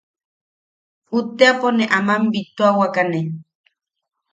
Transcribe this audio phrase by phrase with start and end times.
[1.17, 3.19] Utteʼapo nee aman bittuawakane.